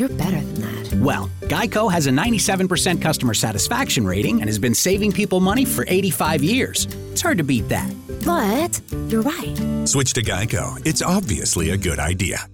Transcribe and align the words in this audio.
You're 0.00 0.08
better 0.16 0.40
than 0.40 0.62
that. 0.62 0.94
Well, 0.94 1.28
Geico 1.42 1.92
has 1.92 2.06
a 2.06 2.10
97% 2.10 3.02
customer 3.02 3.34
satisfaction 3.34 4.06
rating 4.06 4.40
and 4.40 4.48
has 4.48 4.58
been 4.58 4.74
saving 4.74 5.12
people 5.12 5.40
money 5.40 5.66
for 5.66 5.84
85 5.88 6.42
years. 6.42 6.88
It's 7.12 7.20
hard 7.20 7.36
to 7.36 7.44
beat 7.44 7.68
that. 7.68 7.92
But 8.24 8.80
you're 9.10 9.20
right. 9.20 9.54
Switch 9.86 10.14
to 10.14 10.22
Geico. 10.22 10.80
It's 10.86 11.02
obviously 11.02 11.68
a 11.72 11.76
good 11.76 11.98
idea. 11.98 12.48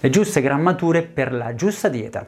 Le 0.00 0.08
giuste 0.08 0.40
grammature 0.40 1.02
per 1.02 1.34
la 1.34 1.54
giusta 1.54 1.90
dieta. 1.90 2.26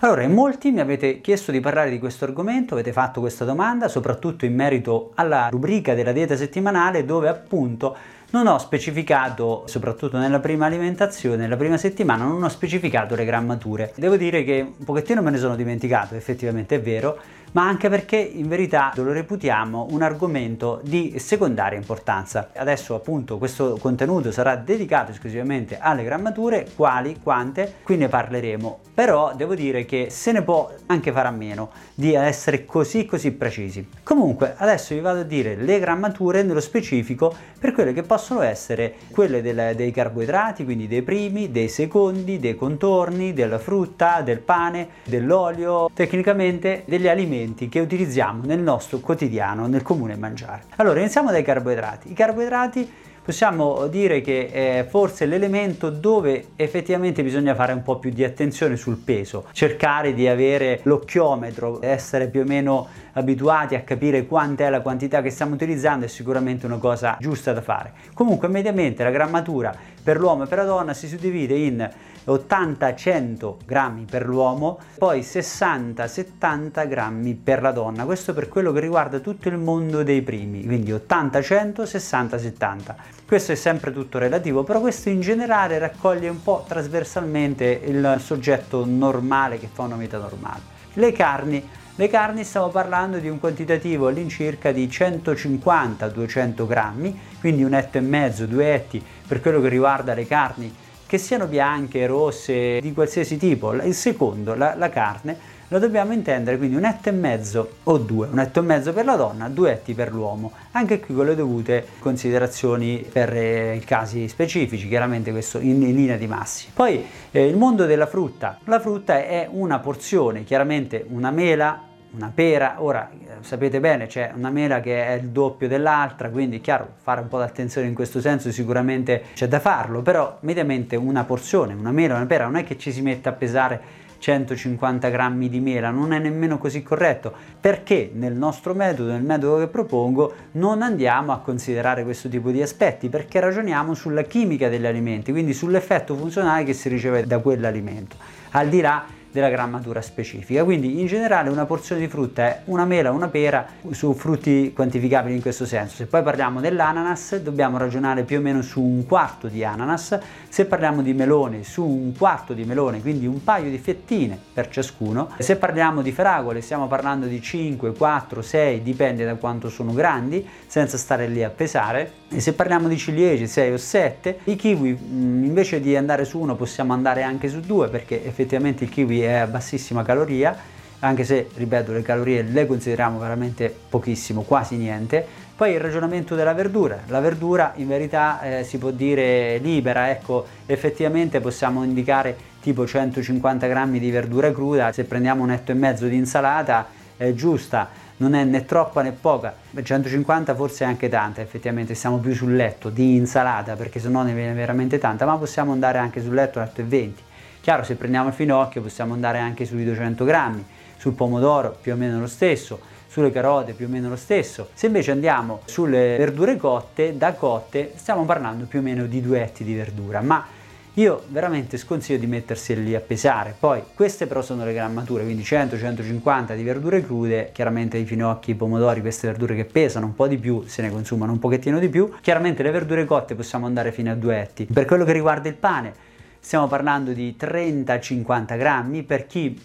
Allora, 0.00 0.22
in 0.22 0.32
molti 0.32 0.70
mi 0.70 0.80
avete 0.80 1.22
chiesto 1.22 1.50
di 1.50 1.60
parlare 1.60 1.88
di 1.88 1.98
questo 1.98 2.26
argomento, 2.26 2.74
avete 2.74 2.92
fatto 2.92 3.20
questa 3.20 3.46
domanda, 3.46 3.88
soprattutto 3.88 4.44
in 4.44 4.54
merito 4.54 5.12
alla 5.14 5.48
rubrica 5.48 5.94
della 5.94 6.12
dieta 6.12 6.36
settimanale 6.36 7.06
dove 7.06 7.30
appunto 7.30 7.96
non 8.30 8.46
ho 8.46 8.58
specificato, 8.58 9.64
soprattutto 9.66 10.18
nella 10.18 10.40
prima 10.40 10.66
alimentazione, 10.66 11.36
nella 11.36 11.56
prima 11.56 11.76
settimana, 11.76 12.24
non 12.24 12.42
ho 12.42 12.48
specificato 12.48 13.14
le 13.14 13.24
grammature. 13.24 13.92
Devo 13.96 14.16
dire 14.16 14.44
che 14.44 14.74
un 14.76 14.84
pochettino 14.84 15.22
me 15.22 15.30
ne 15.30 15.38
sono 15.38 15.56
dimenticato, 15.56 16.14
effettivamente 16.14 16.76
è 16.76 16.80
vero, 16.80 17.18
ma 17.56 17.66
anche 17.66 17.88
perché 17.88 18.18
in 18.18 18.48
verità 18.48 18.92
lo 18.96 19.12
reputiamo 19.12 19.86
un 19.92 20.02
argomento 20.02 20.78
di 20.84 21.14
secondaria 21.16 21.78
importanza. 21.78 22.50
Adesso 22.54 22.94
appunto 22.94 23.38
questo 23.38 23.78
contenuto 23.80 24.30
sarà 24.30 24.56
dedicato 24.56 25.12
esclusivamente 25.12 25.78
alle 25.80 26.04
grammature, 26.04 26.66
quali, 26.76 27.16
quante, 27.22 27.76
qui 27.82 27.96
ne 27.96 28.08
parleremo, 28.08 28.80
però 28.92 29.34
devo 29.34 29.54
dire 29.54 29.86
che 29.86 30.08
se 30.10 30.32
ne 30.32 30.42
può 30.42 30.70
anche 30.84 31.12
fare 31.12 31.28
a 31.28 31.30
meno 31.30 31.70
di 31.94 32.12
essere 32.12 32.66
così 32.66 33.06
così 33.06 33.32
precisi. 33.32 33.88
Comunque 34.02 34.52
adesso 34.58 34.94
vi 34.94 35.00
vado 35.00 35.20
a 35.20 35.24
dire 35.24 35.56
le 35.56 35.80
grammature 35.80 36.42
nello 36.42 36.60
specifico 36.60 37.34
per 37.58 37.72
quelle 37.72 37.94
che 37.94 38.02
possono 38.02 38.42
essere 38.42 38.96
quelle 39.10 39.40
del, 39.40 39.74
dei 39.74 39.92
carboidrati, 39.92 40.62
quindi 40.62 40.88
dei 40.88 41.00
primi, 41.00 41.50
dei 41.50 41.70
secondi, 41.70 42.38
dei 42.38 42.54
contorni, 42.54 43.32
della 43.32 43.58
frutta, 43.58 44.20
del 44.20 44.40
pane, 44.40 44.88
dell'olio, 45.04 45.90
tecnicamente 45.94 46.82
degli 46.84 47.08
alimenti 47.08 47.44
che 47.54 47.80
utilizziamo 47.80 48.44
nel 48.44 48.60
nostro 48.60 48.98
quotidiano, 48.98 49.66
nel 49.66 49.82
comune 49.82 50.16
mangiare. 50.16 50.64
Allora, 50.76 51.00
iniziamo 51.00 51.30
dai 51.30 51.42
carboidrati. 51.42 52.10
I 52.10 52.14
carboidrati 52.14 52.90
possiamo 53.26 53.88
dire 53.88 54.20
che 54.20 54.50
è 54.50 54.86
forse 54.88 55.26
l'elemento 55.26 55.90
dove 55.90 56.50
effettivamente 56.54 57.24
bisogna 57.24 57.56
fare 57.56 57.72
un 57.72 57.82
po' 57.82 57.98
più 57.98 58.10
di 58.10 58.22
attenzione 58.22 58.76
sul 58.76 58.98
peso, 58.98 59.46
cercare 59.50 60.14
di 60.14 60.28
avere 60.28 60.78
l'occhiometro, 60.84 61.80
essere 61.82 62.28
più 62.28 62.42
o 62.42 62.44
meno 62.44 62.86
abituati 63.14 63.74
a 63.74 63.80
capire 63.80 64.26
quanta 64.26 64.66
è 64.66 64.70
la 64.70 64.80
quantità 64.80 65.22
che 65.22 65.30
stiamo 65.30 65.54
utilizzando 65.54 66.04
è 66.04 66.08
sicuramente 66.08 66.66
una 66.66 66.78
cosa 66.78 67.16
giusta 67.18 67.52
da 67.52 67.62
fare. 67.62 67.94
Comunque 68.14 68.46
mediamente 68.46 69.02
la 69.02 69.10
grammatura 69.10 69.74
per 70.06 70.20
l'uomo 70.20 70.44
e 70.44 70.46
per 70.46 70.58
la 70.58 70.64
donna 70.64 70.94
si 70.94 71.08
suddivide 71.08 71.56
in 71.56 71.90
80-100 72.26 73.54
grammi 73.64 74.04
per 74.08 74.24
l'uomo, 74.24 74.78
poi 74.98 75.22
60-70 75.22 76.86
grammi 76.86 77.34
per 77.34 77.60
la 77.60 77.72
donna. 77.72 78.04
Questo 78.04 78.32
per 78.32 78.48
quello 78.48 78.70
che 78.70 78.78
riguarda 78.78 79.18
tutto 79.18 79.48
il 79.48 79.56
mondo 79.56 80.04
dei 80.04 80.22
primi, 80.22 80.64
quindi 80.64 80.92
80-100, 80.92 81.82
60-70. 81.82 82.94
Questo 83.26 83.50
è 83.50 83.56
sempre 83.56 83.92
tutto 83.92 84.18
relativo, 84.18 84.62
però 84.62 84.78
questo 84.78 85.08
in 85.08 85.20
generale 85.20 85.76
raccoglie 85.78 86.28
un 86.28 86.40
po' 86.40 86.64
trasversalmente 86.68 87.64
il 87.84 88.18
soggetto 88.20 88.84
normale 88.86 89.58
che 89.58 89.68
fa 89.72 89.82
una 89.82 89.96
vita 89.96 90.18
normale. 90.18 90.74
Le 90.92 91.10
carni 91.10 91.68
le 91.98 92.08
carni 92.08 92.44
stiamo 92.44 92.68
parlando 92.68 93.18
di 93.18 93.28
un 93.30 93.40
quantitativo 93.40 94.08
all'incirca 94.08 94.70
di 94.70 94.86
150-200 94.86 96.66
grammi, 96.66 97.18
quindi 97.40 97.64
un 97.64 97.72
etto 97.72 97.96
e 97.96 98.02
mezzo, 98.02 98.44
due 98.44 98.74
etti 98.74 99.02
per 99.26 99.40
quello 99.40 99.62
che 99.62 99.68
riguarda 99.68 100.12
le 100.12 100.26
carni 100.26 100.74
che 101.06 101.16
siano 101.16 101.46
bianche, 101.46 102.06
rosse, 102.06 102.80
di 102.80 102.92
qualsiasi 102.92 103.38
tipo. 103.38 103.72
Il 103.72 103.94
secondo, 103.94 104.54
la, 104.54 104.74
la 104.74 104.90
carne, 104.90 105.54
lo 105.68 105.78
dobbiamo 105.78 106.12
intendere 106.12 106.58
quindi 106.58 106.76
un 106.76 106.84
etto 106.84 107.08
e 107.08 107.12
mezzo 107.12 107.76
o 107.84 107.98
due, 107.98 108.28
un 108.30 108.38
etto 108.38 108.60
e 108.60 108.62
mezzo 108.62 108.92
per 108.92 109.04
la 109.04 109.16
donna, 109.16 109.48
due 109.48 109.72
etti 109.72 109.94
per 109.94 110.12
l'uomo, 110.12 110.52
anche 110.72 111.00
qui 111.00 111.14
con 111.14 111.26
le 111.26 111.34
dovute 111.34 111.86
considerazioni 111.98 113.04
per 113.10 113.34
eh, 113.34 113.74
i 113.74 113.80
casi 113.80 114.28
specifici, 114.28 114.86
chiaramente 114.86 115.30
questo 115.30 115.58
in, 115.58 115.82
in 115.82 115.94
linea 115.94 116.16
di 116.16 116.26
massi. 116.26 116.68
Poi 116.72 117.04
eh, 117.30 117.46
il 117.46 117.56
mondo 117.56 117.84
della 117.84 118.06
frutta, 118.06 118.58
la 118.64 118.78
frutta 118.78 119.24
è 119.24 119.48
una 119.50 119.78
porzione, 119.80 120.44
chiaramente 120.44 121.04
una 121.08 121.30
mela, 121.30 121.85
una 122.16 122.32
pera, 122.34 122.76
ora 122.78 123.10
eh, 123.12 123.26
sapete 123.40 123.78
bene 123.78 124.06
c'è 124.06 124.32
una 124.34 124.50
mela 124.50 124.80
che 124.80 125.06
è 125.06 125.12
il 125.12 125.28
doppio 125.28 125.68
dell'altra, 125.68 126.30
quindi 126.30 126.60
chiaro 126.60 126.94
fare 127.02 127.20
un 127.20 127.28
po' 127.28 127.38
d'attenzione 127.38 127.86
in 127.86 127.94
questo 127.94 128.20
senso 128.20 128.50
sicuramente 128.50 129.24
c'è 129.34 129.46
da 129.48 129.60
farlo, 129.60 130.00
però 130.00 130.38
mediamente 130.40 130.96
una 130.96 131.24
porzione, 131.24 131.74
una 131.74 131.92
mela, 131.92 132.16
una 132.16 132.26
pera 132.26 132.44
non 132.44 132.56
è 132.56 132.64
che 132.64 132.78
ci 132.78 132.90
si 132.90 133.02
mette 133.02 133.28
a 133.28 133.32
pesare 133.32 134.04
150 134.18 135.10
grammi 135.10 135.50
di 135.50 135.60
mela, 135.60 135.90
non 135.90 136.14
è 136.14 136.18
nemmeno 136.18 136.56
così 136.56 136.82
corretto, 136.82 137.32
perché 137.60 138.10
nel 138.14 138.32
nostro 138.32 138.72
metodo, 138.72 139.12
nel 139.12 139.22
metodo 139.22 139.58
che 139.58 139.68
propongo, 139.68 140.32
non 140.52 140.80
andiamo 140.80 141.32
a 141.32 141.40
considerare 141.40 142.02
questo 142.02 142.30
tipo 142.30 142.50
di 142.50 142.62
aspetti, 142.62 143.10
perché 143.10 143.40
ragioniamo 143.40 143.92
sulla 143.92 144.22
chimica 144.22 144.70
degli 144.70 144.86
alimenti, 144.86 145.32
quindi 145.32 145.52
sull'effetto 145.52 146.16
funzionale 146.16 146.64
che 146.64 146.72
si 146.72 146.88
riceve 146.88 147.26
da 147.26 147.40
quell'alimento, 147.40 148.16
al 148.52 148.68
di 148.68 148.80
là 148.80 149.04
della 149.36 149.50
grammatura 149.50 150.00
specifica. 150.00 150.64
Quindi 150.64 150.98
in 150.98 151.06
generale 151.06 151.50
una 151.50 151.66
porzione 151.66 152.00
di 152.00 152.08
frutta 152.08 152.44
è 152.44 152.60
una 152.64 152.86
mela, 152.86 153.10
una 153.10 153.28
pera 153.28 153.66
su 153.90 154.14
frutti 154.14 154.72
quantificabili 154.74 155.34
in 155.34 155.42
questo 155.42 155.66
senso. 155.66 155.96
Se 155.96 156.06
poi 156.06 156.22
parliamo 156.22 156.60
dell'ananas 156.60 157.36
dobbiamo 157.36 157.76
ragionare 157.76 158.22
più 158.22 158.38
o 158.38 158.40
meno 158.40 158.62
su 158.62 158.80
un 158.80 159.04
quarto 159.04 159.48
di 159.48 159.62
ananas, 159.62 160.18
se 160.48 160.64
parliamo 160.64 161.02
di 161.02 161.12
melone 161.12 161.64
su 161.64 161.84
un 161.84 162.16
quarto 162.16 162.54
di 162.54 162.64
melone, 162.64 163.02
quindi 163.02 163.26
un 163.26 163.44
paio 163.44 163.68
di 163.68 163.76
fettine 163.76 164.38
per 164.54 164.70
ciascuno. 164.70 165.28
Se 165.38 165.56
parliamo 165.56 166.00
di 166.00 166.12
fragole 166.12 166.62
stiamo 166.62 166.86
parlando 166.86 167.26
di 167.26 167.42
5, 167.42 167.92
4, 167.92 168.40
6, 168.40 168.82
dipende 168.82 169.26
da 169.26 169.34
quanto 169.34 169.68
sono 169.68 169.92
grandi, 169.92 170.46
senza 170.66 170.96
stare 170.96 171.28
lì 171.28 171.44
a 171.44 171.50
pesare. 171.50 172.24
E 172.30 172.40
se 172.40 172.54
parliamo 172.54 172.88
di 172.88 172.96
ciliegie 172.96 173.46
6 173.46 173.72
o 173.72 173.76
7, 173.76 174.38
i 174.44 174.56
kiwi 174.56 174.98
invece 175.10 175.80
di 175.80 175.94
andare 175.94 176.24
su 176.24 176.40
uno 176.40 176.56
possiamo 176.56 176.94
andare 176.94 177.22
anche 177.22 177.48
su 177.48 177.60
due 177.60 177.88
perché 177.88 178.24
effettivamente 178.24 178.84
il 178.84 178.90
kiwi 178.90 179.22
è 179.22 179.25
a 179.28 179.46
bassissima 179.46 180.02
caloria, 180.02 180.56
anche 181.00 181.24
se, 181.24 181.48
ripeto, 181.54 181.92
le 181.92 182.02
calorie 182.02 182.42
le 182.42 182.66
consideriamo 182.66 183.18
veramente 183.18 183.74
pochissimo, 183.88 184.42
quasi 184.42 184.76
niente. 184.76 185.44
Poi 185.56 185.72
il 185.72 185.80
ragionamento 185.80 186.34
della 186.34 186.52
verdura, 186.52 187.00
la 187.06 187.20
verdura 187.20 187.72
in 187.76 187.88
verità 187.88 188.40
eh, 188.42 188.64
si 188.64 188.76
può 188.76 188.90
dire 188.90 189.56
libera, 189.58 190.10
ecco, 190.10 190.44
effettivamente 190.66 191.40
possiamo 191.40 191.82
indicare 191.82 192.36
tipo 192.60 192.86
150 192.86 193.66
grammi 193.66 193.98
di 193.98 194.10
verdura 194.10 194.52
cruda, 194.52 194.92
se 194.92 195.04
prendiamo 195.04 195.42
un 195.42 195.52
etto 195.52 195.70
e 195.70 195.74
mezzo 195.74 196.06
di 196.08 196.16
insalata 196.16 196.86
è 197.16 197.32
giusta, 197.32 197.88
non 198.18 198.34
è 198.34 198.44
né 198.44 198.66
troppa 198.66 199.00
né 199.00 199.12
poca, 199.12 199.54
150 199.82 200.54
forse 200.54 200.84
è 200.84 200.88
anche 200.88 201.08
tanta, 201.08 201.40
effettivamente 201.40 201.94
siamo 201.94 202.18
più 202.18 202.34
sul 202.34 202.54
letto 202.54 202.90
di 202.90 203.16
insalata 203.16 203.76
perché 203.76 203.98
se 203.98 204.08
no 204.08 204.22
ne 204.22 204.34
viene 204.34 204.52
veramente 204.52 204.98
tanta, 204.98 205.24
ma 205.24 205.38
possiamo 205.38 205.72
andare 205.72 205.96
anche 205.96 206.22
sul 206.22 206.34
letto 206.34 206.58
1 206.58 206.70
e 206.74 206.82
20 206.82 207.22
Chiaro, 207.66 207.82
se 207.82 207.96
prendiamo 207.96 208.28
il 208.28 208.34
finocchio 208.34 208.80
possiamo 208.80 209.12
andare 209.12 209.38
anche 209.38 209.64
sui 209.64 209.84
200 209.84 210.24
grammi, 210.24 210.64
sul 210.98 211.14
pomodoro 211.14 211.76
più 211.80 211.94
o 211.94 211.96
meno 211.96 212.20
lo 212.20 212.28
stesso, 212.28 212.78
sulle 213.08 213.32
carote 213.32 213.72
più 213.72 213.86
o 213.86 213.88
meno 213.88 214.08
lo 214.08 214.14
stesso. 214.14 214.68
Se 214.72 214.86
invece 214.86 215.10
andiamo 215.10 215.62
sulle 215.64 216.14
verdure 216.16 216.56
cotte, 216.58 217.16
da 217.16 217.32
cotte 217.32 217.90
stiamo 217.96 218.24
parlando 218.24 218.66
più 218.66 218.78
o 218.78 218.82
meno 218.82 219.06
di 219.06 219.20
due 219.20 219.42
etti 219.42 219.64
di 219.64 219.74
verdura, 219.74 220.20
ma 220.20 220.46
io 220.94 221.24
veramente 221.26 221.76
sconsiglio 221.76 222.20
di 222.20 222.28
mettersi 222.28 222.80
lì 222.80 222.94
a 222.94 223.00
pesare. 223.00 223.56
Poi 223.58 223.82
queste 223.96 224.28
però 224.28 224.42
sono 224.42 224.64
le 224.64 224.72
grammature, 224.72 225.24
quindi 225.24 225.42
100-150 225.42 226.54
di 226.54 226.62
verdure 226.62 227.02
crude, 227.04 227.50
chiaramente 227.52 227.98
i 227.98 228.04
finocchi, 228.04 228.52
i 228.52 228.54
pomodori, 228.54 229.00
queste 229.00 229.26
verdure 229.26 229.56
che 229.56 229.64
pesano 229.64 230.06
un 230.06 230.14
po' 230.14 230.28
di 230.28 230.38
più, 230.38 230.62
se 230.66 230.82
ne 230.82 230.90
consumano 230.92 231.32
un 231.32 231.40
pochettino 231.40 231.80
di 231.80 231.88
più. 231.88 232.12
Chiaramente 232.20 232.62
le 232.62 232.70
verdure 232.70 233.04
cotte 233.04 233.34
possiamo 233.34 233.66
andare 233.66 233.90
fino 233.90 234.12
a 234.12 234.14
due 234.14 234.40
etti. 234.40 234.66
Per 234.72 234.84
quello 234.84 235.04
che 235.04 235.10
riguarda 235.10 235.48
il 235.48 235.56
pane, 235.56 236.05
stiamo 236.46 236.68
parlando 236.68 237.10
di 237.10 237.34
30-50 237.36 238.56
grammi, 238.56 239.02
per 239.02 239.26
chi 239.26 239.60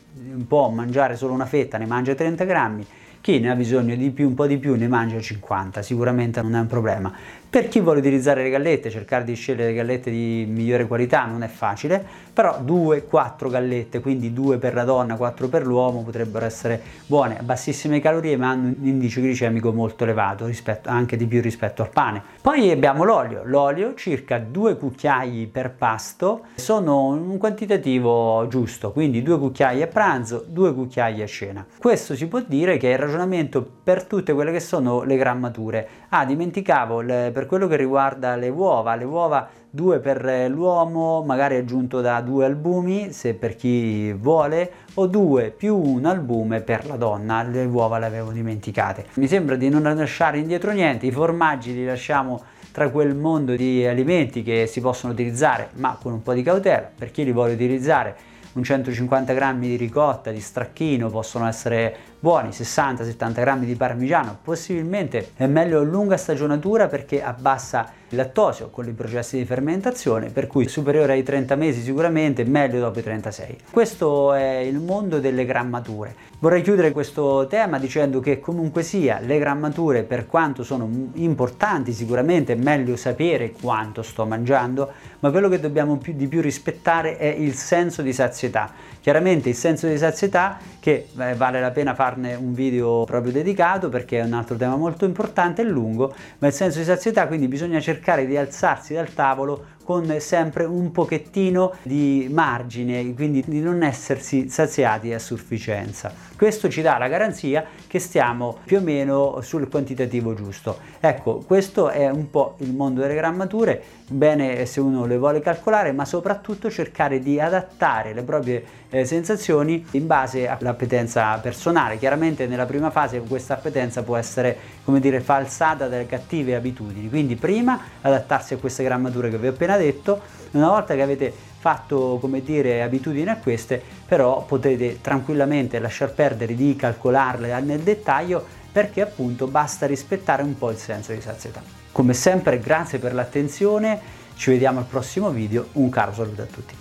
può 0.48 0.70
mangiare 0.70 1.16
solo 1.16 1.32
una 1.32 1.46
fetta 1.46 1.78
ne 1.78 1.86
mangia 1.86 2.16
30 2.16 2.44
grammi, 2.44 2.88
chi 3.22 3.40
ne 3.40 3.52
ha 3.52 3.56
bisogno 3.56 3.96
di 3.96 4.10
più, 4.10 4.28
un 4.28 4.34
po' 4.34 4.48
di 4.48 4.58
più, 4.58 4.76
ne 4.76 4.88
mangia 4.88 5.20
50, 5.20 5.82
sicuramente 5.82 6.42
non 6.42 6.56
è 6.56 6.60
un 6.60 6.68
problema. 6.68 7.14
Per 7.52 7.68
chi 7.68 7.82
vuole 7.82 8.00
utilizzare 8.00 8.44
le 8.44 8.50
gallette, 8.50 8.90
cercare 8.90 9.26
di 9.26 9.36
scegliere 9.36 9.72
le 9.72 9.74
gallette 9.74 10.10
di 10.10 10.46
migliore 10.48 10.88
qualità 10.88 11.26
non 11.26 11.44
è 11.44 11.48
facile, 11.48 12.02
però 12.32 12.62
2-4 12.66 13.50
gallette, 13.50 14.00
quindi 14.00 14.32
2 14.32 14.58
per 14.58 14.74
la 14.74 14.86
donna, 14.86 15.18
4 15.18 15.50
per 15.50 15.66
l'uomo, 15.66 16.02
potrebbero 16.02 16.46
essere 16.46 16.82
buone, 17.06 17.40
bassissime 17.44 18.00
calorie 18.00 18.38
ma 18.38 18.52
hanno 18.52 18.68
un 18.68 18.88
indice 18.88 19.20
glicemico 19.20 19.74
molto 19.74 20.06
elevato, 20.06 20.46
rispetto, 20.46 20.88
anche 20.88 21.18
di 21.18 21.26
più 21.26 21.42
rispetto 21.42 21.82
al 21.82 21.90
pane. 21.90 22.24
Poi 22.42 22.72
abbiamo 22.72 23.04
l'olio, 23.04 23.42
l'olio 23.44 23.96
circa 23.96 24.40
2 24.40 24.78
cucchiai 24.78 25.50
per 25.52 25.72
pasto, 25.72 26.44
sono 26.56 27.08
un 27.08 27.38
quantitativo 27.38 28.48
giusto, 28.48 28.94
quindi 28.94 29.22
2 29.22 29.38
cucchiai 29.38 29.82
a 29.82 29.88
pranzo, 29.88 30.46
2 30.48 30.74
cucchiai 30.74 31.22
a 31.22 31.28
cena. 31.28 31.66
Questo 31.78 32.16
si 32.16 32.28
può 32.28 32.42
dire 32.48 32.78
che 32.78 32.92
è 32.92 32.94
il 32.94 33.00
ragionamento 33.12 33.68
per 33.84 34.06
tutte 34.06 34.34
quelle 34.34 34.52
che 34.52 34.62
sono 34.62 35.04
le 35.04 35.18
grammature. 35.18 35.88
Ah, 36.10 36.26
dimenticavo, 36.26 37.02
le, 37.02 37.32
per 37.34 37.46
quello 37.46 37.68
che 37.68 37.76
riguarda 37.76 38.36
le 38.36 38.50
uova, 38.50 38.96
le 38.96 39.04
uova 39.04 39.50
2 39.70 40.00
per 40.00 40.50
l'uomo, 40.50 41.24
magari 41.24 41.58
aggiunto 41.58 42.02
da 42.02 42.22
2 42.22 42.46
albumi, 42.46 43.12
se 43.12 43.34
per 43.34 43.56
chi 43.56 44.12
vuole, 44.14 44.72
o 44.96 45.08
2 45.08 45.52
più 45.52 45.78
un 45.78 46.06
albume 46.06 46.62
per 46.62 46.88
la 46.88 46.96
donna, 46.96 47.44
le 47.44 47.66
uova 47.66 48.00
le 48.00 48.06
avevo 48.06 48.32
dimenticate. 48.32 49.06
Mi 49.16 49.28
sembra 49.28 49.56
di 49.56 49.70
non 49.70 49.84
lasciare 49.84 50.40
indietro 50.40 50.72
niente, 50.72 51.06
i 51.06 51.12
formaggi 51.12 51.74
li 51.74 51.86
lasciamo 51.86 52.42
tra 52.72 52.90
quel 52.90 53.16
mondo 53.16 53.56
di 53.56 53.86
alimenti 53.86 54.44
che 54.44 54.66
si 54.66 54.80
possono 54.80 55.12
utilizzare, 55.12 55.70
ma 55.76 55.98
con 56.02 56.14
un 56.14 56.24
po' 56.24 56.34
di 56.34 56.42
cautela, 56.42 56.90
per 56.98 57.12
chi 57.12 57.26
li 57.26 57.34
vuole 57.34 57.54
utilizzare 57.54 58.30
un 58.54 58.64
150 58.64 59.34
grammi 59.34 59.68
di 59.68 59.76
ricotta, 59.78 60.32
di 60.32 60.42
stracchino 60.42 61.10
possono 61.10 61.48
essere 61.48 61.96
buoni, 62.22 62.50
60-70 62.50 63.34
grammi 63.34 63.66
di 63.66 63.76
parmigiano, 63.76 64.38
possibilmente 64.44 65.32
è 65.36 65.48
meglio 65.48 65.82
lunga 65.82 66.18
stagionatura 66.18 66.88
perché 66.88 67.24
abbassa 67.24 67.94
il 68.10 68.18
lattosio 68.18 68.70
con 68.70 68.88
i 68.88 68.92
processi 68.92 69.38
di 69.38 69.46
fermentazione, 69.46 70.30
per 70.30 70.46
cui 70.46 70.68
superiore 70.68 71.14
ai 71.14 71.24
30 71.24 71.56
mesi 71.56 71.82
sicuramente, 71.82 72.44
meglio 72.44 72.80
dopo 72.80 73.00
i 73.00 73.04
36. 73.04 73.58
Questo 73.72 74.34
è 74.34 74.58
il 74.58 74.80
mondo 74.80 75.20
delle 75.20 75.46
grammature. 75.46 76.14
Vorrei 76.40 76.62
chiudere 76.62 76.92
questo 76.92 77.48
tema 77.48 77.80
dicendo 77.80 78.20
che 78.20 78.40
comunque 78.40 78.84
sia 78.84 79.20
le 79.20 79.40
grammature 79.40 80.04
per 80.04 80.28
quanto 80.28 80.64
sono 80.64 80.90
importanti 81.14 81.94
sicuramente 81.94 82.54
è 82.54 82.56
meglio 82.56 82.96
sapere 82.96 83.52
quanto 83.52 84.02
sto 84.02 84.26
mangiando, 84.26 84.92
ma 85.20 85.32
quello 85.32 85.50
che 85.50 85.60
dobbiamo 85.60 85.98
più, 85.98 86.14
di 86.14 86.28
più 86.28 86.42
rispettare 86.42 87.18
è 87.18 87.28
il 87.28 87.54
senso 87.54 88.02
di 88.02 88.14
sazietà. 88.14 88.72
Chiaramente 89.00 89.50
il 89.50 89.56
senso 89.56 89.88
di 89.88 89.98
sazietà 89.98 90.58
che 90.80 91.08
eh, 91.18 91.36
vale 91.36 91.60
la 91.60 91.72
pena 91.72 91.94
farne 92.12 92.36
un 92.36 92.54
video 92.54 93.06
proprio 93.06 93.32
dedicato 93.32 93.88
perché 93.88 94.20
è 94.20 94.24
un 94.24 94.34
altro 94.34 94.58
tema 94.58 94.76
molto 94.76 95.06
importante 95.06 95.62
e 95.62 95.66
lungo, 95.66 96.14
ma 96.40 96.48
il 96.48 96.54
senso 96.54 96.80
di 96.80 96.86
sazietà 96.86 97.28
quindi 97.28 97.48
bisogna 97.48 97.80
cercare 97.80 98.26
di 98.26 98.36
alzarsi 98.36 98.94
dal 98.94 99.14
tavolo 99.14 99.66
con 99.84 100.16
sempre 100.20 100.66
un 100.66 100.92
pochettino 100.92 101.74
di 101.84 102.30
margine, 102.32 103.14
quindi 103.14 103.44
di 103.46 103.60
non 103.60 103.84
essersi 103.84 104.50
saziati 104.50 105.14
a 105.14 105.20
sufficienza. 105.20 106.30
Questo 106.36 106.70
ci 106.70 106.82
dà 106.82 106.98
la 106.98 107.08
garanzia 107.08 107.64
che 107.86 108.00
stiamo 108.00 108.58
più 108.64 108.78
o 108.78 108.82
meno 108.82 109.42
sul 109.42 109.70
quantitativo 109.70 110.34
giusto. 110.34 110.80
Ecco, 111.00 111.44
questo 111.46 111.90
è 111.90 112.10
un 112.10 112.32
po' 112.32 112.56
il 112.60 112.74
mondo 112.74 113.02
delle 113.02 113.14
grammature, 113.14 113.82
bene 114.08 114.66
se 114.66 114.80
uno 114.80 115.06
le 115.06 115.18
vuole 115.18 115.40
calcolare, 115.40 115.92
ma 115.92 116.04
soprattutto 116.06 116.72
cercare 116.72 117.20
di 117.20 117.40
adattare 117.40 118.14
le 118.14 118.24
proprie 118.24 118.64
eh, 118.90 119.06
sensazioni 119.06 119.86
in 119.92 120.08
base 120.08 120.48
all'appetenza 120.48 121.38
personale. 121.38 121.98
Chiaramente 121.98 122.48
nella 122.48 122.66
prima 122.66 122.90
fase 122.90 123.20
questa 123.22 123.54
appetenza 123.54 124.02
può 124.02 124.18
essere, 124.18 124.58
come 124.84 125.00
dire, 125.00 125.20
falsata 125.22 125.88
dalle 125.88 126.08
cattive 126.08 126.56
abitudini, 126.56 127.08
quindi 127.08 127.36
prima 127.36 127.80
adattarsi 128.02 128.56
a 128.56 128.58
queste 128.58 128.84
grammature 128.84 129.30
che 129.30 129.38
vi 129.38 129.48
ho 129.48 129.54
appena 129.72 129.78
detto, 129.78 130.22
una 130.52 130.70
volta 130.70 130.96
che 130.96 131.02
avete 131.02 131.34
fatto 131.62 132.18
come 132.20 132.42
dire 132.42 132.82
abitudini 132.82 133.30
a 133.30 133.38
queste, 133.38 133.82
però 134.06 134.44
potete 134.46 135.00
tranquillamente 135.00 135.80
lasciar 135.80 136.14
perdere 136.14 136.56
di 136.56 136.76
calcolarle 136.76 137.60
nel 137.62 137.82
dettaglio 137.82 138.44
perché 138.72 139.02
appunto 139.02 139.48
basta 139.48 139.86
rispettare 139.86 140.44
un 140.44 140.58
po' 140.58 140.72
il 140.72 140.78
senso 140.78 141.14
di 141.14 141.22
sazietà. 141.22 141.62
Come 141.92 142.14
sempre 142.14 142.60
grazie 142.60 143.00
per 143.00 143.14
l'attenzione, 143.14 144.00
ci 144.36 144.50
vediamo 144.50 144.80
al 144.80 144.86
prossimo 144.86 145.30
video, 145.30 145.68
un 145.74 145.90
caro 145.90 146.14
saluto 146.14 146.42
a 146.42 146.46
tutti. 146.46 146.76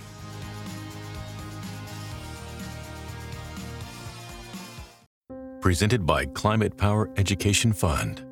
Presented 5.59 6.01
by 6.01 6.25
Climate 6.33 6.75
Power 6.75 7.09
Education 7.17 7.71
Fund. 7.71 8.25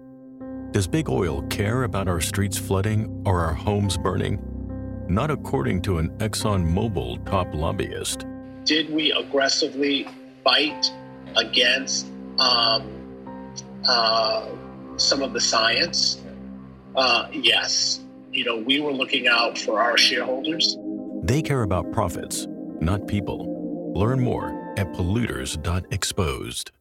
Does 0.71 0.87
big 0.87 1.09
oil 1.09 1.43
care 1.49 1.83
about 1.83 2.07
our 2.07 2.19
streets 2.19 2.57
flooding 2.57 3.07
or 3.25 3.39
our 3.39 3.53
homes 3.53 3.97
burning? 3.97 4.48
Not 5.09 5.31
according 5.31 5.81
to 5.83 5.97
an 5.97 6.09
ExxonMobil 6.19 7.25
top 7.25 7.47
lobbyist. 7.55 8.25
Did 8.63 8.91
we 8.91 9.11
aggressively 9.11 10.07
fight 10.43 10.93
against 11.35 12.05
um, 12.37 12.87
uh, 13.87 14.47
some 14.97 15.23
of 15.23 15.33
the 15.33 15.41
science? 15.41 16.21
Uh, 16.95 17.27
yes. 17.31 18.01
You 18.31 18.45
know, 18.45 18.57
we 18.57 18.79
were 18.79 18.93
looking 18.93 19.27
out 19.27 19.57
for 19.57 19.81
our 19.81 19.97
shareholders. 19.97 20.77
They 21.23 21.41
care 21.41 21.63
about 21.63 21.91
profits, 21.91 22.45
not 22.79 23.07
people. 23.07 23.93
Learn 23.95 24.19
more 24.19 24.73
at 24.77 24.93
polluters.exposed. 24.93 26.71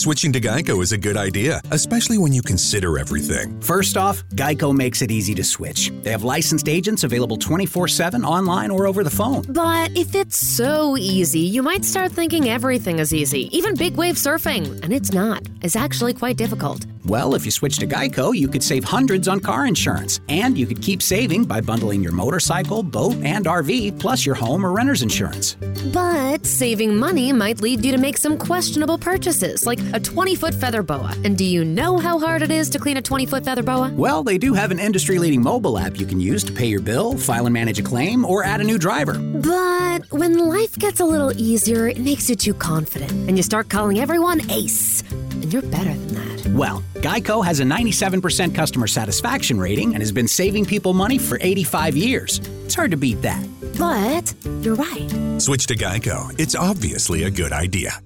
Switching 0.00 0.32
to 0.32 0.40
Geico 0.40 0.82
is 0.82 0.92
a 0.92 0.96
good 0.96 1.18
idea, 1.18 1.60
especially 1.72 2.16
when 2.16 2.32
you 2.32 2.40
consider 2.40 2.98
everything. 2.98 3.60
First 3.60 3.98
off, 3.98 4.24
Geico 4.28 4.74
makes 4.74 5.02
it 5.02 5.10
easy 5.10 5.34
to 5.34 5.44
switch. 5.44 5.92
They 6.02 6.10
have 6.10 6.24
licensed 6.24 6.70
agents 6.70 7.04
available 7.04 7.36
24 7.36 7.86
7 7.86 8.24
online 8.24 8.70
or 8.70 8.86
over 8.86 9.04
the 9.04 9.10
phone. 9.10 9.42
But 9.50 9.94
if 9.94 10.14
it's 10.14 10.38
so 10.38 10.96
easy, 10.96 11.40
you 11.40 11.62
might 11.62 11.84
start 11.84 12.12
thinking 12.12 12.48
everything 12.48 12.98
is 12.98 13.12
easy, 13.12 13.54
even 13.54 13.74
big 13.74 13.96
wave 13.96 14.14
surfing. 14.14 14.82
And 14.82 14.90
it's 14.90 15.12
not. 15.12 15.46
It's 15.60 15.76
actually 15.76 16.14
quite 16.14 16.38
difficult. 16.38 16.86
Well, 17.04 17.34
if 17.34 17.44
you 17.44 17.50
switch 17.50 17.76
to 17.80 17.86
Geico, 17.86 18.34
you 18.34 18.48
could 18.48 18.62
save 18.62 18.84
hundreds 18.84 19.28
on 19.28 19.40
car 19.40 19.66
insurance. 19.66 20.20
And 20.30 20.56
you 20.56 20.66
could 20.66 20.80
keep 20.80 21.02
saving 21.02 21.44
by 21.44 21.60
bundling 21.60 22.02
your 22.02 22.12
motorcycle, 22.12 22.82
boat, 22.82 23.16
and 23.22 23.44
RV, 23.44 23.98
plus 24.00 24.24
your 24.24 24.34
home 24.34 24.64
or 24.64 24.72
renter's 24.72 25.02
insurance. 25.02 25.56
But 25.86 26.44
saving 26.44 26.96
money 26.96 27.32
might 27.32 27.62
lead 27.62 27.84
you 27.84 27.92
to 27.92 27.98
make 27.98 28.18
some 28.18 28.36
questionable 28.36 28.98
purchases, 28.98 29.66
like 29.66 29.80
a 29.94 30.00
20 30.00 30.34
foot 30.34 30.54
feather 30.54 30.82
boa. 30.82 31.14
And 31.24 31.38
do 31.38 31.44
you 31.44 31.64
know 31.64 31.96
how 31.96 32.18
hard 32.18 32.42
it 32.42 32.50
is 32.50 32.68
to 32.70 32.78
clean 32.78 32.98
a 32.98 33.02
20 33.02 33.24
foot 33.26 33.44
feather 33.44 33.62
boa? 33.62 33.90
Well, 33.94 34.22
they 34.22 34.36
do 34.36 34.52
have 34.52 34.70
an 34.70 34.78
industry 34.78 35.18
leading 35.18 35.42
mobile 35.42 35.78
app 35.78 35.98
you 35.98 36.04
can 36.04 36.20
use 36.20 36.44
to 36.44 36.52
pay 36.52 36.66
your 36.66 36.80
bill, 36.80 37.16
file 37.16 37.46
and 37.46 37.54
manage 37.54 37.78
a 37.78 37.82
claim, 37.82 38.24
or 38.26 38.44
add 38.44 38.60
a 38.60 38.64
new 38.64 38.78
driver. 38.78 39.14
But 39.18 40.10
when 40.12 40.38
life 40.38 40.76
gets 40.76 41.00
a 41.00 41.04
little 41.04 41.32
easier, 41.40 41.88
it 41.88 41.98
makes 41.98 42.28
you 42.28 42.36
too 42.36 42.54
confident, 42.54 43.10
and 43.12 43.36
you 43.38 43.42
start 43.42 43.70
calling 43.70 43.98
everyone 43.98 44.50
ace. 44.50 45.02
And 45.10 45.50
you're 45.50 45.62
better 45.62 45.94
than 45.94 46.14
that. 46.14 46.46
Well, 46.48 46.84
Geico 46.96 47.44
has 47.44 47.60
a 47.60 47.64
97% 47.64 48.54
customer 48.54 48.86
satisfaction 48.86 49.58
rating 49.58 49.94
and 49.94 50.02
has 50.02 50.12
been 50.12 50.28
saving 50.28 50.66
people 50.66 50.92
money 50.92 51.16
for 51.16 51.38
85 51.40 51.96
years. 51.96 52.40
It's 52.70 52.76
hard 52.76 52.92
to 52.92 52.96
beat 52.96 53.20
that. 53.22 53.44
But 53.76 54.32
you're 54.64 54.76
right. 54.76 55.40
Switch 55.42 55.66
to 55.66 55.74
Geico. 55.74 56.32
It's 56.38 56.54
obviously 56.54 57.24
a 57.24 57.30
good 57.30 57.52
idea. 57.52 58.00